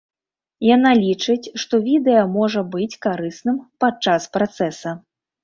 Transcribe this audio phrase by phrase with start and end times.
[0.75, 4.97] Яна лічыць, што відэа можа быць карысным падчас працэса.